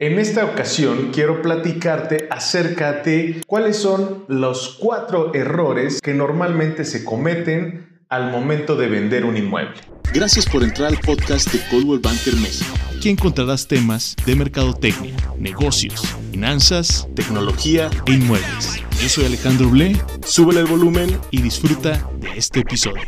[0.00, 7.04] En esta ocasión quiero platicarte acerca de cuáles son los cuatro errores que normalmente se
[7.04, 9.76] cometen al momento de vender un inmueble.
[10.12, 12.74] Gracias por entrar al podcast de Coldwell Banker México.
[12.96, 16.02] Aquí encontrarás temas de mercadotecnia, negocios,
[16.32, 18.82] finanzas, tecnología e inmuebles.
[19.00, 23.02] Yo soy Alejandro Blé, súbele el volumen y disfruta de este episodio.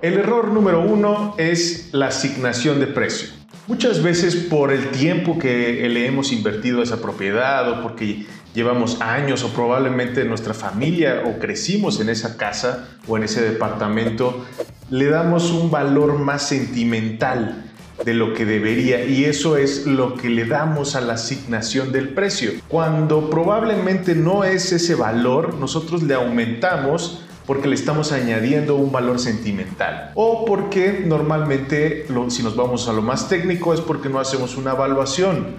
[0.00, 3.43] El error número uno es la asignación de precio.
[3.66, 9.00] Muchas veces por el tiempo que le hemos invertido a esa propiedad o porque llevamos
[9.00, 14.44] años o probablemente nuestra familia o crecimos en esa casa o en ese departamento,
[14.90, 17.64] le damos un valor más sentimental
[18.04, 22.10] de lo que debería y eso es lo que le damos a la asignación del
[22.10, 22.50] precio.
[22.68, 29.18] Cuando probablemente no es ese valor, nosotros le aumentamos porque le estamos añadiendo un valor
[29.18, 34.56] sentimental o porque normalmente si nos vamos a lo más técnico es porque no hacemos
[34.56, 35.56] una evaluación.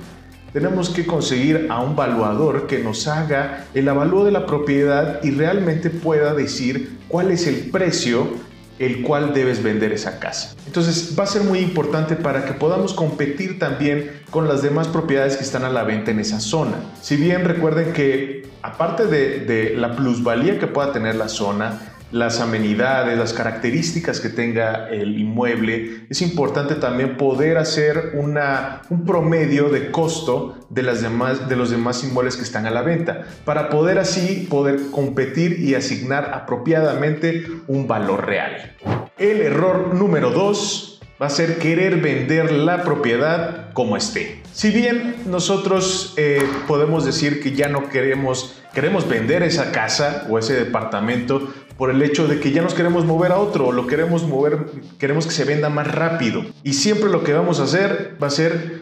[0.53, 5.31] Tenemos que conseguir a un evaluador que nos haga el avalúo de la propiedad y
[5.31, 8.29] realmente pueda decir cuál es el precio
[8.79, 10.55] el cual debes vender esa casa.
[10.65, 15.37] Entonces va a ser muy importante para que podamos competir también con las demás propiedades
[15.37, 16.77] que están a la venta en esa zona.
[17.01, 23.17] Si bien recuerden que aparte de, la plusvalía que pueda tener la zona, las amenidades,
[23.17, 29.91] las características que tenga el inmueble, es importante también poder hacer una, un promedio de
[29.91, 33.99] costo de, las demás, de los demás inmuebles que están a la venta, para poder
[33.99, 38.77] así poder competir y asignar apropiadamente un valor real.
[39.17, 44.41] El error número dos va a ser querer vender la propiedad como esté.
[44.53, 50.39] Si bien nosotros eh, podemos decir que ya no queremos, queremos vender esa casa o
[50.39, 54.23] ese departamento por el hecho de que ya nos queremos mover a otro, lo queremos
[54.23, 54.65] mover,
[54.97, 56.43] queremos que se venda más rápido.
[56.63, 58.81] Y siempre lo que vamos a hacer va a ser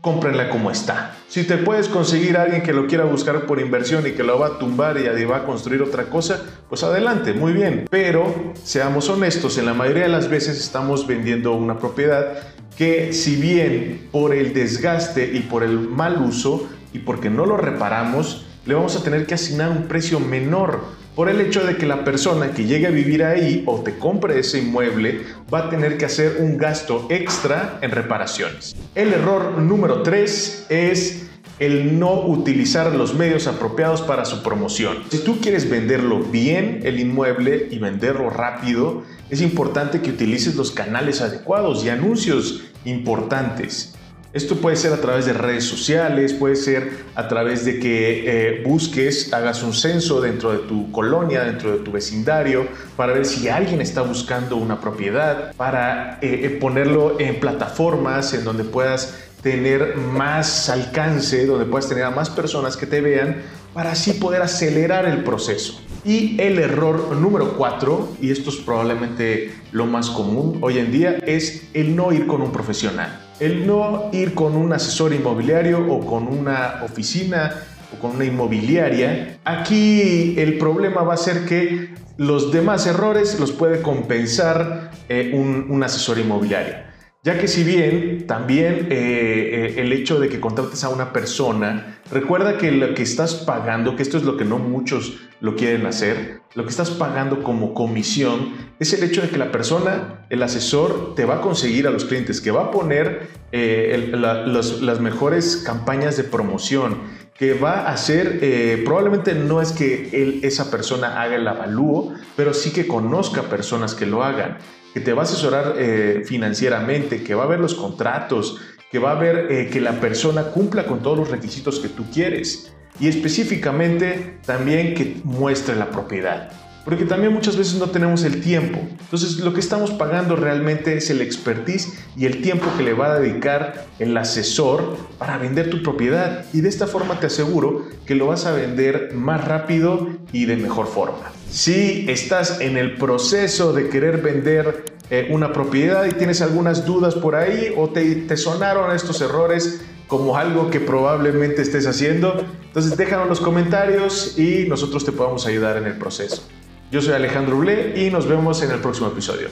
[0.00, 1.16] cómprenla como está.
[1.28, 4.38] Si te puedes conseguir a alguien que lo quiera buscar por inversión y que lo
[4.38, 7.86] va a tumbar y va a construir otra cosa, pues adelante, muy bien.
[7.90, 12.38] Pero seamos honestos, en la mayoría de las veces estamos vendiendo una propiedad
[12.76, 17.56] que si bien por el desgaste y por el mal uso y porque no lo
[17.56, 20.84] reparamos, le vamos a tener que asignar un precio menor
[21.16, 24.38] por el hecho de que la persona que llegue a vivir ahí o te compre
[24.38, 25.22] ese inmueble
[25.52, 28.76] va a tener que hacer un gasto extra en reparaciones.
[28.94, 31.26] El error número 3 es
[31.58, 34.98] el no utilizar los medios apropiados para su promoción.
[35.10, 40.70] Si tú quieres venderlo bien el inmueble y venderlo rápido, es importante que utilices los
[40.70, 43.95] canales adecuados y anuncios importantes.
[44.36, 48.62] Esto puede ser a través de redes sociales, puede ser a través de que eh,
[48.62, 53.48] busques, hagas un censo dentro de tu colonia, dentro de tu vecindario, para ver si
[53.48, 59.96] alguien está buscando una propiedad, para eh, eh, ponerlo en plataformas en donde puedas tener
[59.96, 63.40] más alcance, donde puedas tener a más personas que te vean,
[63.72, 65.80] para así poder acelerar el proceso.
[66.04, 71.16] Y el error número cuatro, y esto es probablemente lo más común hoy en día,
[71.26, 73.25] es el no ir con un profesional.
[73.38, 77.54] El no ir con un asesor inmobiliario o con una oficina
[77.94, 79.38] o con una inmobiliaria.
[79.44, 85.66] Aquí el problema va a ser que los demás errores los puede compensar eh, un,
[85.68, 86.85] un asesor inmobiliario.
[87.26, 91.98] Ya que si bien también eh, eh, el hecho de que contrates a una persona,
[92.12, 95.86] recuerda que lo que estás pagando, que esto es lo que no muchos lo quieren
[95.86, 100.40] hacer, lo que estás pagando como comisión es el hecho de que la persona, el
[100.40, 105.64] asesor, te va a conseguir a los clientes, que va a poner eh, las mejores
[105.66, 108.40] campañas de promoción, que va a hacer,
[108.84, 113.94] probablemente no es que él, esa persona haga el avalúo, pero sí que conozca personas
[113.94, 114.58] que lo hagan
[114.96, 118.56] que te va a asesorar eh, financieramente, que va a ver los contratos,
[118.90, 122.06] que va a ver eh, que la persona cumpla con todos los requisitos que tú
[122.10, 122.72] quieres.
[122.98, 126.50] Y específicamente también que muestre la propiedad
[126.86, 128.78] porque también muchas veces no tenemos el tiempo.
[129.00, 133.10] Entonces lo que estamos pagando realmente es el expertise y el tiempo que le va
[133.10, 136.44] a dedicar el asesor para vender tu propiedad.
[136.52, 140.56] Y de esta forma te aseguro que lo vas a vender más rápido y de
[140.56, 141.32] mejor forma.
[141.50, 147.16] Si estás en el proceso de querer vender eh, una propiedad y tienes algunas dudas
[147.16, 152.44] por ahí o te, te sonaron estos errores, como algo que probablemente estés haciendo.
[152.64, 156.44] Entonces déjanos los comentarios y nosotros te podamos ayudar en el proceso.
[156.90, 159.48] Yo soy Alejandro Blé y nos vemos en el próximo episodio.